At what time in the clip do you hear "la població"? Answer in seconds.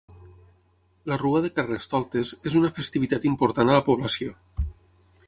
3.81-4.35